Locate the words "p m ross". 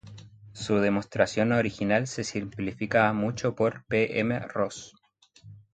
3.85-4.95